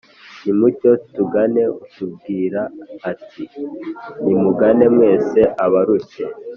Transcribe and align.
nimucyo 0.43 0.91
tugane 1.13 1.63
utubwira 1.83 2.61
ati: 3.11 3.43
“nimungane 4.23 4.85
mwese, 4.95 5.39
abarushye 5.65 6.23